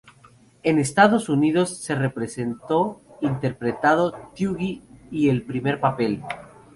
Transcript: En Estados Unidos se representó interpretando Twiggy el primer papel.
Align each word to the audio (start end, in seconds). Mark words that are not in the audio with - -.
En 0.63 0.79
Estados 0.79 1.29
Unidos 1.29 1.77
se 1.77 1.93
representó 1.93 2.99
interpretando 3.21 4.31
Twiggy 4.35 4.81
el 5.29 5.43
primer 5.43 5.79
papel. 5.79 6.23